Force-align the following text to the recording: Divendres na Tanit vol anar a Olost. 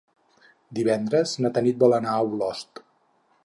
Divendres 0.79 1.33
na 1.45 1.51
Tanit 1.59 1.79
vol 1.85 1.95
anar 1.99 2.17
a 2.17 2.27
Olost. 2.31 2.87